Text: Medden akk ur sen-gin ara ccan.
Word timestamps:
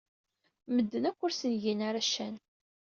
Medden 0.75 1.03
akk 1.09 1.19
ur 1.25 1.33
sen-gin 1.33 1.79
ara 1.87 2.01
ccan. 2.07 2.35